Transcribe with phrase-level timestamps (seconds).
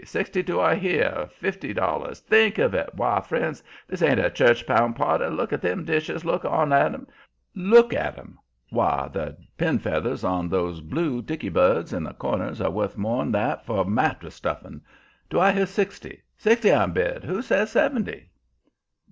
[0.03, 1.27] Sixty do I hear?
[1.31, 2.21] Fifty dollars!
[2.21, 2.89] THINK of it?
[2.95, 5.27] Why, friends, this ain't a church pound party.
[5.27, 6.25] Look at them dishes!
[6.25, 8.39] LOOK at 'em!
[8.71, 13.31] Why, the pin feathers on those blue dicky birds in the corners are worth more'n
[13.33, 14.81] that for mattress stuffing.
[15.29, 16.23] Do I hear sixty?
[16.35, 17.23] Sixty I'm bid.
[17.23, 18.31] Who says seventy?"